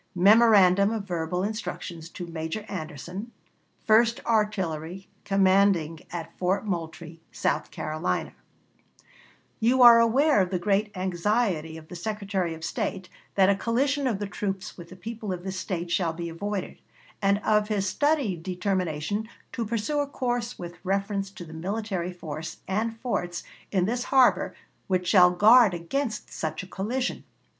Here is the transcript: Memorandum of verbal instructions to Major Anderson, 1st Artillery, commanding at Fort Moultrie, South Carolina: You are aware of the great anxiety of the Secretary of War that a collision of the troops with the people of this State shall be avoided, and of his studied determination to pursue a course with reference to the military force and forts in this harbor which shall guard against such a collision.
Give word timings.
Memorandum 0.15 0.89
of 0.89 1.03
verbal 1.03 1.43
instructions 1.43 2.09
to 2.09 2.25
Major 2.25 2.65
Anderson, 2.67 3.31
1st 3.87 4.25
Artillery, 4.25 5.07
commanding 5.25 5.99
at 6.11 6.35
Fort 6.39 6.65
Moultrie, 6.65 7.21
South 7.31 7.69
Carolina: 7.69 8.33
You 9.59 9.83
are 9.83 9.99
aware 9.99 10.41
of 10.41 10.49
the 10.49 10.57
great 10.57 10.89
anxiety 10.97 11.77
of 11.77 11.87
the 11.87 11.95
Secretary 11.95 12.55
of 12.55 12.65
War 12.75 13.01
that 13.35 13.49
a 13.51 13.55
collision 13.55 14.07
of 14.07 14.17
the 14.17 14.25
troops 14.25 14.75
with 14.75 14.89
the 14.89 14.95
people 14.95 15.31
of 15.31 15.43
this 15.43 15.59
State 15.59 15.91
shall 15.91 16.13
be 16.13 16.29
avoided, 16.29 16.79
and 17.21 17.37
of 17.45 17.67
his 17.67 17.85
studied 17.87 18.41
determination 18.41 19.29
to 19.51 19.67
pursue 19.67 19.99
a 19.99 20.07
course 20.07 20.57
with 20.57 20.83
reference 20.83 21.29
to 21.29 21.45
the 21.45 21.53
military 21.53 22.11
force 22.11 22.57
and 22.67 22.97
forts 22.97 23.43
in 23.71 23.85
this 23.85 24.05
harbor 24.05 24.55
which 24.87 25.05
shall 25.07 25.29
guard 25.29 25.75
against 25.75 26.33
such 26.33 26.63
a 26.63 26.67
collision. 26.67 27.23